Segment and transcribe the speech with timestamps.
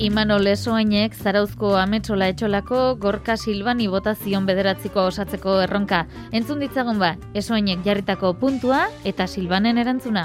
[0.00, 6.06] Imanol Esoainek Zarauzko Ametsola Etxolako Gorka Silbani botazion bederatziko osatzeko erronka.
[6.32, 10.24] Entzun ditzagun ba, Esoainek jarritako puntua eta Silbanen erantzuna.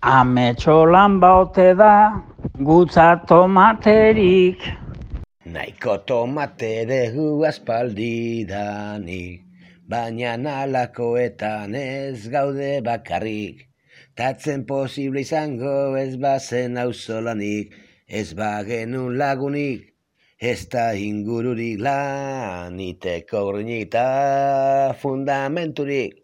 [0.00, 2.24] Ametxolan baute da,
[2.56, 4.64] gutza tomaterik.
[5.44, 9.44] Naiko tomate dugu aspaldidanik,
[9.84, 13.69] baina nalakoetan ez gaude bakarrik.
[14.16, 17.74] Tatzen posible izango ez bazen auzolanik,
[18.08, 19.84] ez bagenun lagunik,
[20.40, 26.16] ez da ingururik laniteko grinik eta fundamenturik.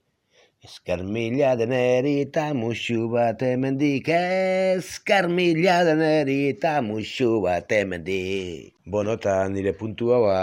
[0.66, 8.74] Ezkar mila deneri eta musu bat emendik, ezkar mila deneri eta musu bat emendik.
[8.84, 10.40] Bueno, eta nire puntua, ba,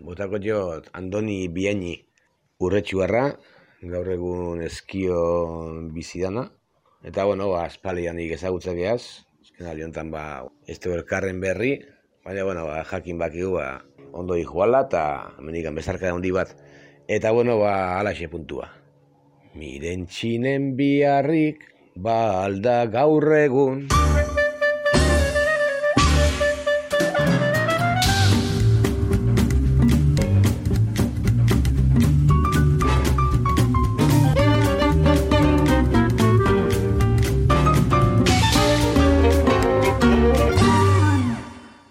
[0.00, 1.98] botako jot, Andoni Biaini
[2.64, 3.28] urretxuarra,
[3.92, 5.20] gaur egun eskio
[5.92, 6.48] bizidana.
[7.02, 11.72] Eta, bueno, ba, espalian nik ezagutzak eaz, ezken aliontan, ba, ez du elkarren berri,
[12.22, 15.02] baina, bueno, ba, jakin bakigu, ba, ondo joala eta
[15.42, 16.54] menikan bezarka handi bat.
[17.08, 18.70] Eta, bueno, ba, alaxe puntua.
[19.58, 23.88] Miren txinen biharrik, ba alda gaur egun.